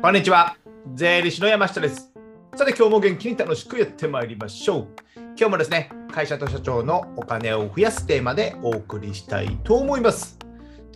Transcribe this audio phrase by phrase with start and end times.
[0.00, 0.56] こんにちは。
[0.94, 2.12] 税理士の山下です。
[2.54, 4.86] さて、今日も元気に楽しくやってまいりましょう。
[5.36, 10.38] 今日もですね、会社と社長のお金を増やすテーマでお送りしたいと思います。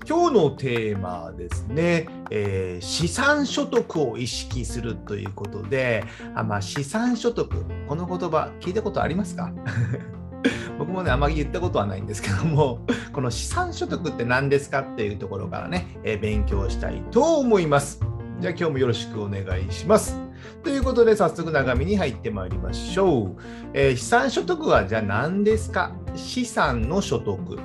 [0.09, 7.48] 今日のテーマはですね、えー資産所得を意識するということで、あまあ、資産所得、
[7.89, 9.53] この言葉聞いたことありますか？
[10.79, 12.80] 僕もね、あまり言ったことはないんですけども、
[13.12, 18.00] この資産所得って何ですかっていうところからね、えー勉強したいと思います。
[18.42, 20.19] じゃあ今日もよろしくお願いします。
[20.64, 23.37] ということで早速中身に入ってまいりましょう。
[23.73, 25.95] えー資産所得はじゃあ何ですか？
[26.16, 27.59] 資産の所得っ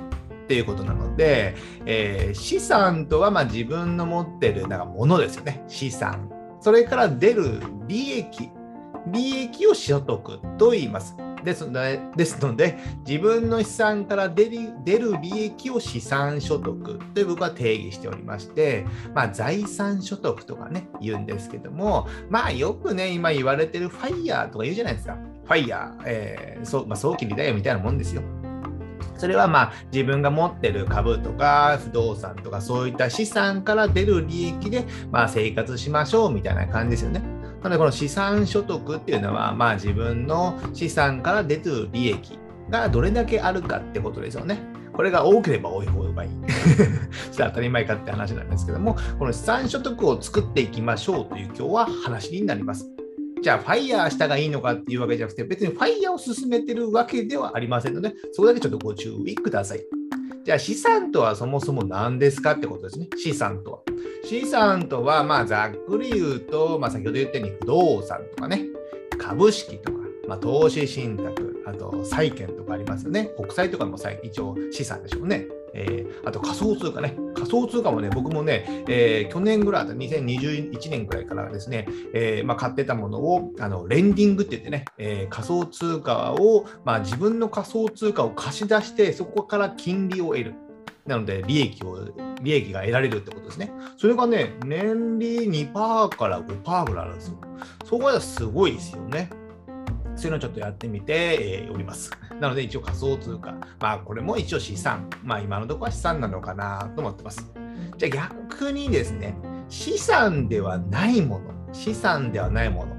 [0.46, 5.64] ていうことなので、えー資産とはま自分の持ってるなんかものですよね。
[5.66, 6.30] 資産。
[6.60, 8.48] それから出る利益。
[9.08, 11.16] 利益を所得と言います。
[11.48, 25.16] ですので、ですので自分の資産から出る出る利益を資産所得という僕は定義しておりまして、まあ、財産所得とかね、言うんですけども、まあよくね、今言われてるファイヤーとか言うじゃないですか。
[25.44, 28.22] ファイヤー、えーそうまあ、早期離脱みたいなもんですよ。
[29.16, 37.37] それはまあ自分が持ってる株とか不動産とかそういった資産から出る利益でまあ生活しましょうみたいな感じですよね。
[37.62, 42.38] なのでこの資産所得っていうのはまあ自分の資産から出てる利益
[42.70, 44.58] がどれだけあるかってことですよね。
[44.92, 46.30] これが多ければ多い方がいい。
[47.30, 52.90] それは当たり前かって話なんですけども、この資産所得を作っていきましょうという今日は話になります。
[53.40, 59.97] じゃあ、ファイヤーしたがいいのかっていうわけじゃなくて、別にファイヤーを進めてるわけではありませんので、そこだけちょっとご注意ください。
[60.48, 63.06] じゃあ、資産とはそもそも何ですかってことですね。
[63.18, 63.78] 資産とは。
[64.24, 68.64] 資産とは、まあ、ざっくり言うと、まあ、先ほど言ったように不動産とかね、
[69.18, 73.30] 株式とか、まあ、投資信託、あと債券とかありますよね。
[73.36, 75.46] 国債とかも一応資産でしょうね。
[75.74, 77.16] えーあと仮想通貨ね。
[77.34, 90.54] 仮想通貨もね、僕もね、えー去年ぐらいだった2021年ぐらいからですね、えーまあ、買ってたものをあのレンディングって言ってね、えー仮想通貨を、まあ、自分の仮想通貨を貸し出して、そこから金利を得る。
[91.06, 92.06] なので、利益を、
[92.42, 93.72] 利益が得られるってことですね。
[93.96, 97.38] それがね、年利2%から5%ぐらいあるんですよ。
[97.84, 99.30] そこはすごいですよね。
[100.18, 102.10] そういうのをちょっとやってみて、えおります。
[102.40, 107.50] なので一応仮想通貨、まあこれも一応資産、まあ今のところは資産なのかなと思ってます。
[107.96, 109.36] じゃあ逆にですね、
[109.68, 112.96] 資産ではないもの、資産ではないもの、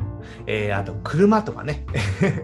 [0.47, 1.85] えーあと車とかね、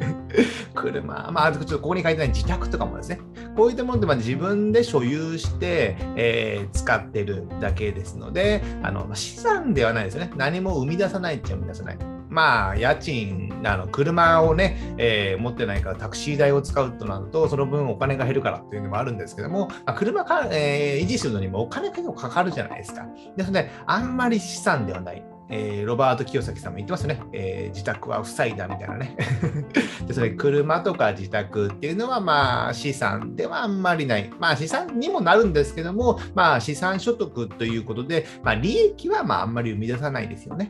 [0.75, 3.22] 車、まあちょっとここに書いてない自宅とかもですね、
[3.56, 10.31] こういったものってまあ自分で所有して、えー使ってるだけですので、あの資産ではないですよね。
[10.36, 12.14] 何も生み出さないっちゃ生み出さない。
[12.35, 23.06] まあ、家賃、あの車をね、えー持ってないからタクシー代を使うとなると、その分お金が減るからっていうのもあるんですけども、まあ車か、えー維持するのにもお金結構かかるじゃないですか。
[23.38, 25.24] ですので、あんまり資産ではない。
[25.50, 27.22] えーロバート清崎さんも言ってますね。
[27.31, 29.16] えー自宅は負債だみたいなね。
[30.06, 34.29] でそれ車とか自宅っていうのはまあ資産ではあんまりない。
[34.40, 40.68] まあ資産にもなるんですけども、まあ資産所得ということで、まあ利益はまああんまり生み出さないですよね。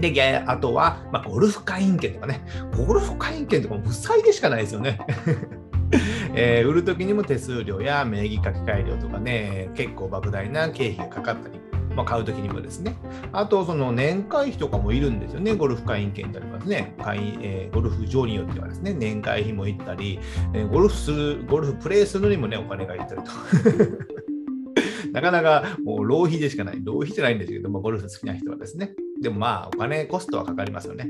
[0.00, 2.44] で、あとは、まあ、ゴルフ会員権とかね。
[2.76, 4.98] ゴルフ会員権とかも負債でしかないですよね。
[6.34, 11.60] えー売るときにも手数料や名義書き換え料とかね、結構莫大な経費がかかったり、
[11.94, 12.96] まあ、買うときにもですね。
[13.32, 15.54] あと、その年会費とかもいるんですよね。
[15.54, 16.94] ゴルフ会員権ってありますね。
[17.02, 20.18] 会員えーゴルフ場によってはですね、年会費もいったり、
[20.54, 23.30] えーゴルフする、ゴルフプレイするのにもね、お金がいったりと。
[25.12, 26.80] なかなかもう浪費でしかない。
[26.82, 28.94] 浪費じゃないんですけども、ゴルフ好きな人はですね。
[29.24, 31.08] でもまあ、お金、コストはかかりますよね。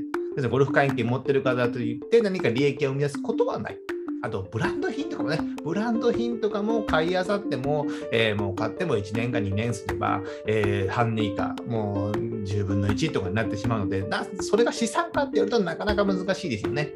[0.49, 3.77] ゴルフ会員権持ってる方といって何か利益を生み出すことはない。
[4.21, 14.05] あと、ブランド品とかもね、ブランド品とかも買いあさっても、えーもう買っても1年か2年すれば、えー半値以下、もう10分の1とかになってしまうので、
[14.39, 16.89] それが資産かって言われるとなかなか難しいですよね。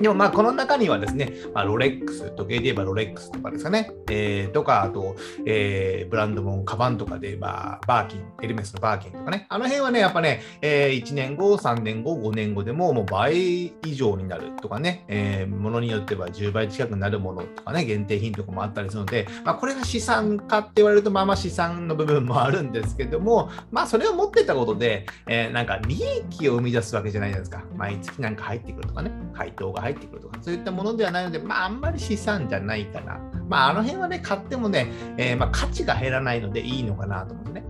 [0.00, 5.16] でもまあこの中にはですね、まあ、ロレックス、時計で言えばロレックスとかですかね、えーとか、あと、
[5.46, 27.64] えーブランドも、カバンとかで言えば、バーキン、エルメスのバーキンとかね、あの辺はね、やっぱね、えー1年後、3年後、5年後でももう倍以上になるとかね、えーものによっては10倍近くなるものとかね、限定品とかもあったりするので、まあ、これが資産かって言われると、まあまあ資産の部分もあるんですけども、まあそれを持ってたことで、えーなんか利益を生み出すわけじゃないじゃないですか。
[27.76, 33.20] 毎月なんか入ってくるとかね、配当が入ってくるとか、そういったものではないので、まああんまり資産じゃないかな。
[33.48, 37.64] まああの辺はね、買ってもね、えーまあ価値が減らないのでいいのかなと思ってね。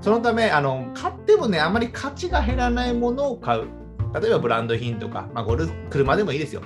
[0.00, 3.66] そのため、あの買ってもね、あまり価値が減らないものを買う。
[4.14, 6.62] 例えばブランド品とか、まあ、ゴルフ、車でもいいですよ。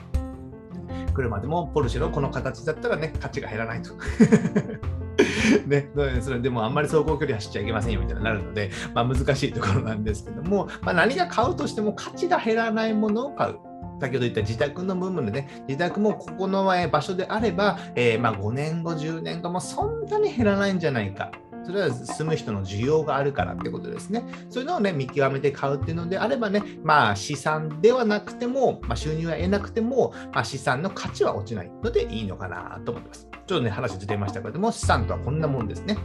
[1.15, 3.95] 車でもポルシェのこの形だったらね、価値が減らないと。
[5.67, 5.91] ね、
[6.21, 13.59] それでもあんまり走行距離走っちゃいけませんよみたいになるので、まあ、難しいところなんですけども、まあ、何が買うとしても価値が減らないものを買う。
[14.05, 21.33] 先ほど言った自宅の部分でね、自宅もここの場所であれば、えー、まあ5年後、10年後もそんなに減らないんじゃないか。
[21.65, 24.23] それは住む人の需要があるからってことですね。
[24.51, 33.27] そういうのをね、見極めて買うっていうのであればね、まあ資産ではなくても、まあ、収入は得なくても、まあ、資産の価値は落ちないのでいいのかなと思います。
[33.47, 35.97] ちょっとね、話出てましたけれども、資産とはこんなもんですね。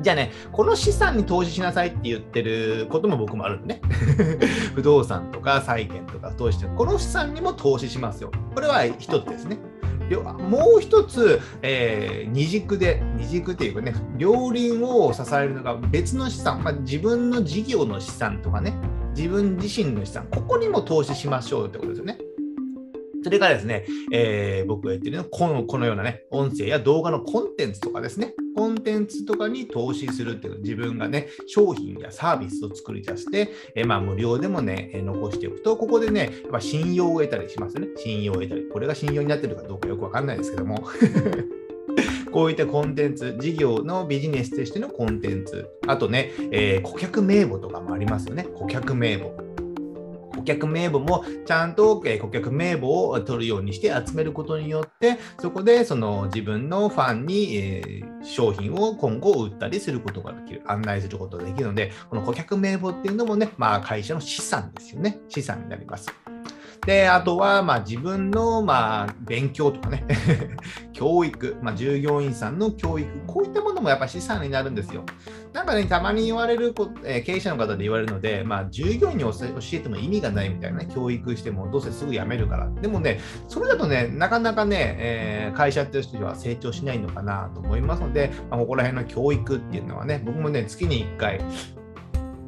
[0.00, 3.80] じゃあね、この資産に投資しなさいって言ってることも僕もあるんでね。
[4.74, 8.30] 不動産とか債券とか投資して、この資産にも投資しますよ。
[8.54, 9.58] これは一つですね。
[10.50, 18.74] もう一つ、えー、二軸で、二軸っていうかね、両輪を支えるのが別の資産、まあ、自分の事業の資産とかね、
[19.16, 22.18] 自分自身の資産、ここにも投資しましょうってことですよね。
[23.22, 37.88] それからですね、えー、僕が言ってるのはこのこのようなね、音声や動画のコンテンツとかですね、コンテンツとかに投資するっていう自分がね、商品やサービスを作り出して、え、まあ無料でもね、残しておくと、ここでね、やっぱ信用を得たりしますね。
[37.96, 38.68] 信用を得たり。
[38.68, 40.84] これが信用になってるかどうかよくわかんないですけども。
[42.30, 48.44] こういったコンテンツ、事業のビジネスとしてのコンテンツ、あとね、えー、顧客名簿とかもありますよね。
[48.56, 49.43] 顧客名簿。
[50.44, 65.18] 顧客名簿もちゃんと、顧客名簿を取るようにして集めることによって、そこでその自分のファンに、え、商品を今後売ったりすることができる、案内することができるので、この顧客名簿っていうのもね、まあ会社の資産ですよね。
[65.28, 66.33] 資産になります。
[66.86, 70.04] で、あとは、まあ、自分の、まあ、勉強とかね、
[70.92, 75.04] 教育、まあ、従業員さんの教育、こういったものもやっぱ資産になるんですよ。
[75.52, 79.32] なんかね、たまに言われるこ、えー、経営者の方で言われるので、まあ、従業員に教
[79.72, 82.68] えても意味がないみたいなね、教育してもどうせすぐ辞めるから。
[82.82, 91.40] でもね、それだとね、なかなかね、えー、会社ってる人は成長しないのかなと思いますので、まあ、ここら辺の教育っていうのはね、僕もね、月に1回、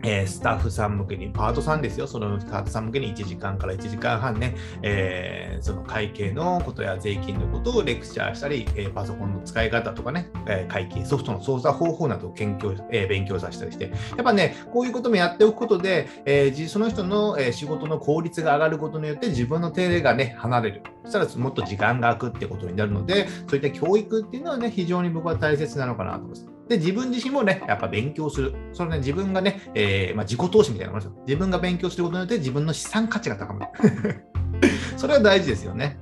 [0.06, 20.82] えー、スタッフさん向けに、パートさんですよ、そのパートさん向けに1時間から1時間半ね、えー、その会計のことや税金のことをレクチャーしたり、えー、パソコンの使い方とかね、え会計ソフトの操作方法などを研究、え勉強させたりして、やっぱね、こういうこともやっておくことで、えその人の、え仕事の効率が上がることによって自分の手入れがね、離れる。
[21.04, 26.55] そしたらもっと時間が空くってことになるので、そういった教育っていうのはね、非常に僕は大切なのかなと思います。
[26.68, 28.54] で、自分自身もね、やっぱ勉強する。
[28.72, 31.22] そのね、自分がね、えー、まあ、自己投資みたいなものですよ。
[31.26, 34.24] 自分が勉強することによって自分の資産価値が高まる。
[34.96, 35.98] それは大事ですよね。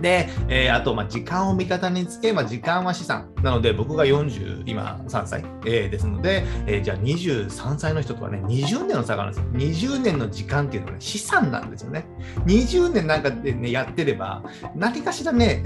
[0.00, 3.30] で、えー、あと、まあ、時間を味方につけ、まあ、時間は資産。
[3.42, 9.96] なので、僕が40、今3歳、えー、ですので、えー、じゃあ23歳の人とはね、20年の差があるんですよ。
[9.96, 12.06] 20年の時間っていうのはね、資産なんですよね。
[12.46, 14.42] 20年なんかでね、やってれば、
[14.76, 15.64] 何かしらね、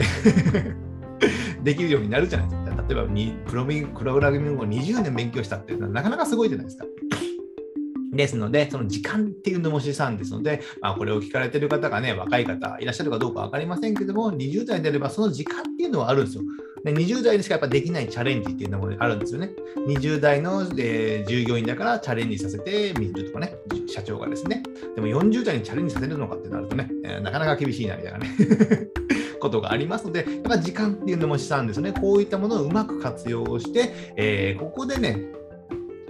[1.63, 2.62] できるようになるじゃないですか。
[2.89, 6.85] 例えばにプロプログラミングを20年勉強したっていうのはなかなかすごいじゃないですか。
[8.13, 16.45] ですので、その時間っていうのも資産ですので、まあ、これを聞かれてる方がね、若い方いらっしゃるかどうか分かりませんけども、20代であればその時間っていうのはあるんですよ。
[16.85, 19.51] で20代でしかやっぱできないチャレンジっていうのもあるんですよね。
[19.87, 23.55] 20代の、えー、従業員だからチャレンジさせてみるとかね、
[23.87, 24.63] 社長がですね。
[24.95, 28.31] でも40代にチャレンジさせるのかってなるとね、えー、なかなか厳しいなみたいなね。
[29.43, 31.93] ことがありますので、やっぱ時間っていうのも資産ですね。
[31.93, 35.19] こういったものをうまく活用して、えー、ここでね、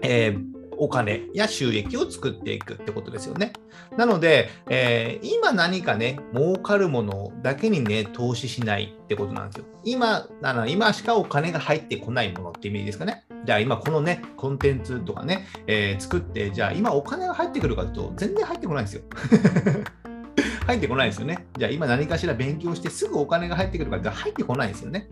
[0.03, 3.53] えーお金や収益を作っていくってことですよね。
[3.97, 9.65] なので、えー、今何かね、儲かるものだけにね、投資しないってことなんですよ。
[9.85, 13.25] 今、あの今しかお金が入ってこないものってイメージですかね。
[13.45, 19.03] じゃあ今このね、コンテンツとかね、えー、作って、じゃあ今お金が入ってくるかというと、全然入ってこないんですよ。
[20.67, 21.47] 入ってこないですよね。
[21.59, 25.09] じゃあ今何かしら勉強してすぐお金が入ってくるかじゃ入ってこないですよね。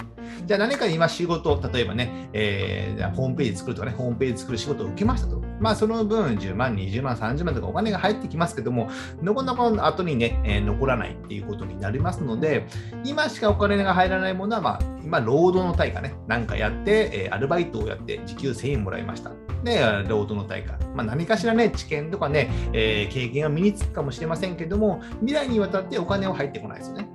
[0.47, 5.50] じゃあ何か今仕事、例えばね、えー、ホームページ作るとかね、ホームページ作る仕事を受けましたと。
[5.61, 8.90] まあその分10万、20万、30万とかお金が入ってきますけども、
[9.23, 12.67] なかなか後にね、えー、残らないっていうことになりますので、
[13.05, 19.31] 今しかお金が入らないものは、まあ今労働の対価ね、なんかやって、えー、アルバイトをやって時給1000円もらいました。
[19.64, 20.79] で、労働の対価。
[20.95, 27.09] まあ、何かしらね、知見とかね、えー、経験が身につくかもしれませんけども、未来にわたってお金は入ってこないですよね。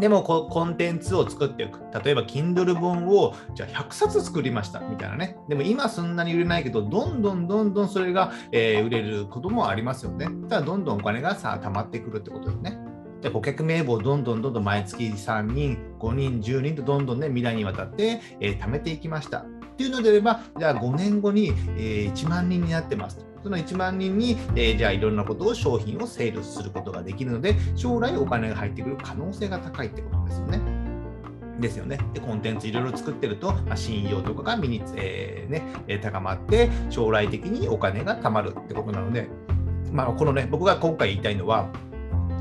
[0.00, 1.80] でもコンテンツを作っていく。
[2.02, 5.36] 例えば Kindle 本をじゃあ100冊作りましたみたいなね。
[5.48, 10.26] でも今そんなに売れないけど、どんどんどんどんそれが、えー、売れることもありますよね。
[10.48, 12.78] ただどんどんお金がさ、溜まってくるってことですね。
[13.20, 19.44] で顧客名簿をどんどんどんどん毎月3人、5人、10人とどんどんね、未来にわたって、えー、貯めていきました。
[19.80, 23.24] っていうのであれば、じゃあ5年後に、えー、1万人になってます。
[23.42, 30.60] その1万人に、えー、じゃあいろんなことを商品をセールすることができるので、将来お金が入ってくる可能性が高いってことですよね。
[31.58, 31.98] ですよね。
[32.12, 39.28] で、コンテンツいろいろ作ってると、まあ、信用とかが身に、えー、ね、え高まって、将来的にお金が貯まるってことなので、
[39.90, 41.70] まあ、このね、僕が今回言いたいのは、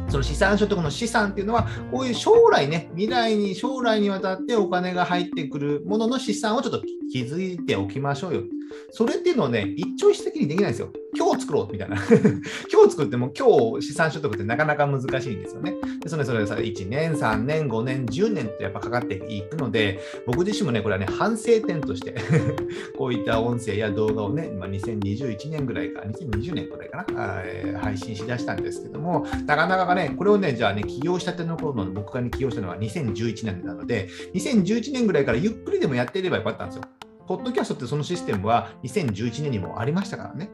[0.09, 6.81] その資産所得の資産っていうのは、こういう将来ね、未来に、将来にわたってお金が入ってくるものの資産をちょっと
[7.11, 8.43] 気づいておきましょうよ。
[8.91, 10.91] それっていうのはね、一朝一夕にできないんですよ。
[11.17, 11.95] 今日作ろうみたいな。
[12.71, 15.75] 今日作っても今日資産所得ってなかなか難しいんですよね。
[16.01, 22.15] でそれそれさ1年、3年、5年、10年ってやっぱかかっていくので、僕自身もね、これはね、反省点として
[22.97, 36.83] こういった音声や動画をね、まあ、2021年ぐらいか、2020年ぐらいかな、えー、配信しだしたんですけども、なかなかね、これをね、じゃあね、起業したての頃の僕がね、起業したのは2011年なので、2011年ぐらいからゆっくりでもやっていればよかったんですよ。
[37.29, 40.49] ポッドキャストってそのシステムは2011年にもありましたからね。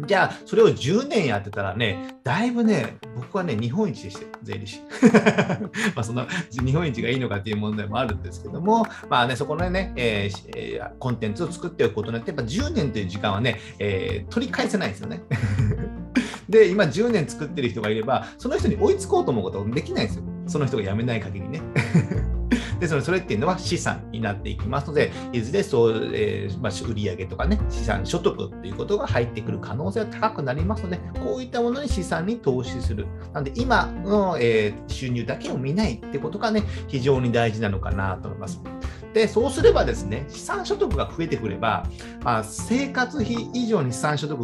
[0.00, 4.82] じゃあ、それを10年やってたらね、だいぶね、僕はね、日本一でしたよ、税理士。
[5.96, 15.22] まあ、その日本一がいいのかっていう問題もあるんですけども、まあね、そこのね、えー、コンテンツを作っておくことによって、やっぱ10年という時間はね、えー、取り返せないですよね。
[16.46, 20.24] で、今10年作ってる人がいれば、その人に追いつこうと思うことはできないんですよ。
[20.46, 21.62] その人が辞めない限りね。
[22.80, 33.06] ですので、それっていうのは資産になっていきますので、いずれそう、えー、まあ、売上とかね、資産所得ということが入ってくる可能性が高くなりますので、こういったものに資産に投資する。
[33.34, 38.62] なので、今の、えー、収入だけを見ないってことがね、非常に大事なのかなと思います。
[39.12, 41.86] で、そうすればですね、資産所得が増えてくれば、
[42.22, 44.38] まあ、生活費以上に資産所得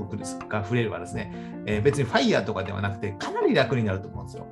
[0.48, 1.32] が増えればですね、
[1.66, 4.46] えー、別にファイヤーとかではなくて、かなり楽になると思うんですよ。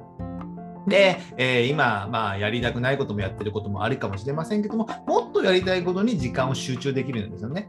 [0.87, 7.69] で、えー、今、まあ、やりたくないこともやってることもあるかもしれませんけども、もっとやりたいことに時間を集中できるんですよね。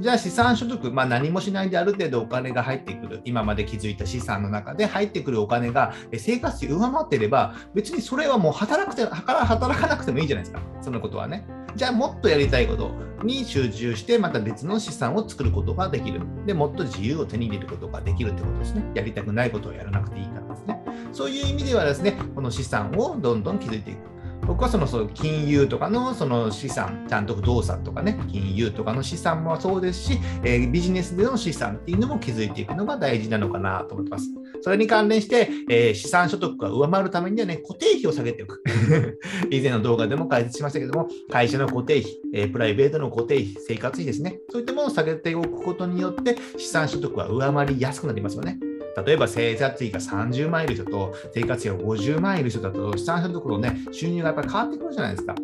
[0.00, 11.46] じゃあ資産所得、まあ、何もしないである程度お金が入ってくる、今まで築いた資産の中で入ってくるお金が生活費上回っていれば、別にそれはもう働くて働かなくてもいいじゃないですか、そのことはね。
[11.76, 12.92] じゃあもっとやりたいこと
[13.24, 16.20] に集中して、また別の資産を作ることができる。
[16.46, 18.84] で、もっと自由を手に入れることができるってことですね。
[18.94, 20.84] やりたくないことをやらなくていいからですね。
[21.12, 24.13] そういう意味ではですね、この資産をどんどん築いていく。
[24.46, 34.28] 僕はそのそう金融とかのその資産、ちゃんと不動産とかね、金融とかの資産もそうですし、えー、ビジネスでの資産っていうのも築いていくのが大事なのかなと思ってます。
[34.62, 38.62] それに関連して、えー、資産所得が上回るためにはね、固定費を下げておく。
[39.50, 44.40] 以前の動画でも解説しましたけども、会社の固定費、えー、プライベートの固定費、生活費ですね。
[44.50, 48.58] そういったものを下げておくことによって、資産所得は上回りやすくなりますよね。
[48.96, 55.34] 例えば生活費が30万いる人と生活費が50万いる人だと資産所得のね、収入がやっぱり変わってくるじゃないですか。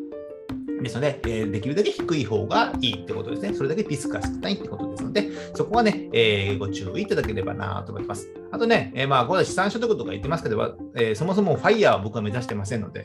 [0.82, 3.52] ですので、え、できるだけ低い方がいいってことですね。
[3.54, 8.28] それだけリスクが少ないってことですので、そこはね、えー、ご注意いただければなと思います。
[8.50, 13.04] あとね、えー、まあ、これは資産所得とか言ってますけど、えー、そもそもファイヤーは僕は目指してませんので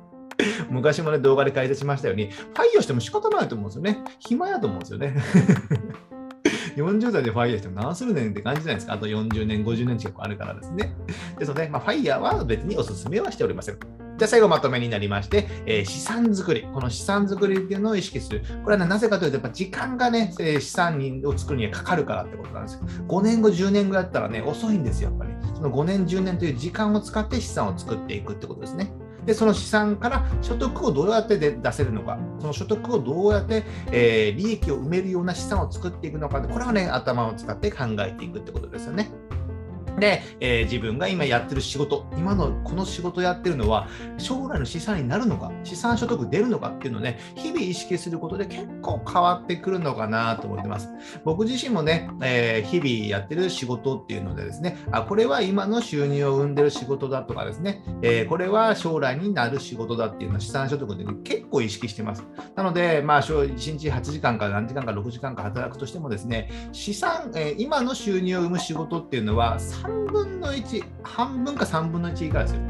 [0.70, 4.02] 昔もね、動画で解説しましたように、ファイヤーしても仕方ないと思うんですよね。
[4.18, 5.14] 暇やと思うんですよね。
[6.76, 8.94] 40代でファイヤーしても何するねんって感じじゃないですか。
[8.94, 10.94] あと40年、50年近くあるからですね。
[11.38, 13.78] ですので、まあ、ファイヤーは別にお勧めはしておりません。
[13.78, 16.62] じゃあ最後まとめになりまして、えー、資産作り。
[16.72, 18.42] この資産作りっていうのを意識する。
[18.62, 22.80] これは、ね、なぜかというと、やっぱ時間がね、資産を作るにはかかるからってことなんですよ。
[23.08, 25.32] 5年後、10年後やったらね、遅いんですよ、やっぱり。
[25.54, 28.92] その5年、10年という時間を使って資産を作っていくってことですね。
[29.26, 39.10] で、その資産から所得をどうやってで出せるのか、その所得をどうやって、えー、利益を埋めるような資産を作っていくのか、これはね、頭を使って考えていくってことですよね。
[39.98, 50.90] で、えー、自分が今やってる仕事、今のこの仕事やってるのは、将来の資産になるのか、資産所得出るのかっていうのをね、日々意識することで結構変わってくるのかなと思ってます。
[51.24, 62.24] 僕自身もね、えー、日々やってる仕事っていうのでですね、あ、これは今の収入を生んでる仕事だとかですね、えー、これは将来になる仕事だっていうのは資産所得で、ね、結構意識してます。
[62.54, 72.60] なので、まあ、1日8時間か何時間か6時間か働くとしてもですね、資産、え今の収入を生む仕事っていうのは、3分の1、半分か3分の1以下ですよ。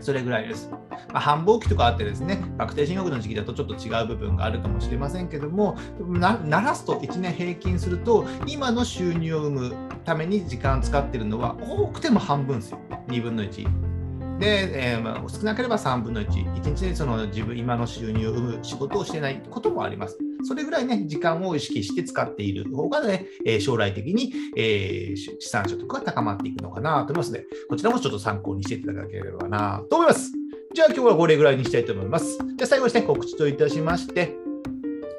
[0.00, 0.70] それぐらいです。
[1.12, 12.78] まあ、繁忙期とかあってですね、確定申告の時期だとちょっと違う部分があるかもしれませんけども、ならすと1年平均すると、今の収入を生むために時間使ってるのは多くても半分ですよ。
[13.08, 14.38] 2分の1。
[14.38, 20.18] で、えー、まあ、少なければ3分の1、1日でその自分、今の収入を生む仕事をしてないこともあります。
[20.46, 30.32] それぐらいね、時間を意識して使っている方がね、え、将来的に、えー、資産所得が高まっていくのかなと思いますので、こちらもちょっと参考にしていただければなと思います。
[30.74, 32.38] じゃあ今日はこれぐらいにしたいと思います。
[32.38, 34.45] じゃあ最後にね、告知といたしまして、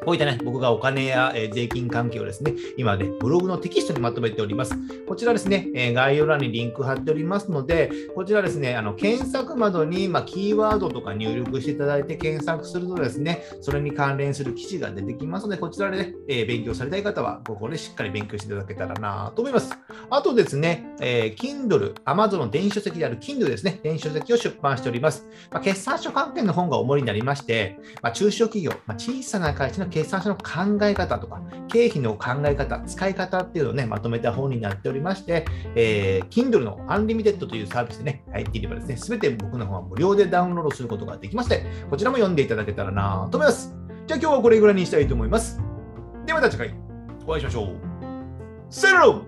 [0.08, 4.74] こういったね、僕がお金や、え税金関係をですね、今ね、ブログのテキストにまとめております。
[5.06, 19.78] こちらですね、え概要欄にリンク貼っておりますので、こちらですね、あの検索窓に、まキーワードとか入力していただいて検索するとですね、それに関連する記事が出てきますので、こちらでね、え勉強されたい方は、ここでしっかり勉強していただけたらなと思います。
[20.10, 25.28] あとですね、えー、Kindle、Amazon の電子書籍である Kindle ですね、電子書籍を出版しております。
[25.52, 43.75] まあ、決算書関係の本が主になりまして、まあ、中小企業、まあ、小さな会社の決算書の考え方とか、経費の考え方、使い方っていうのをね、まとめた本になっておりまして、えー、Kindle のアンリミテッドというサービスでね、入っていればですね、すべて僕の方は無料でダウンロードすることができまして、こちらも読んでいただけたらなと思います。
[44.06, 45.60] じゃあ今日はこれぐらいにしたいと思います。
[46.25, 46.75] ではまた次回
[47.25, 47.75] お会いしましょう。
[48.70, 49.24] セロ